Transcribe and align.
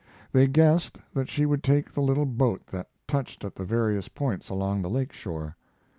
They 0.31 0.47
guessed 0.47 0.97
that 1.13 1.29
she 1.29 1.45
would 1.45 1.61
take 1.63 1.93
the 1.93 2.01
little 2.01 2.25
boat 2.25 2.65
that 2.71 2.89
touched 3.07 3.43
at 3.45 3.53
the 3.53 3.63
various 3.63 4.07
points 4.07 4.49
along 4.49 4.81
the 4.81 4.89
lake 4.89 5.13
shore. 5.13 5.55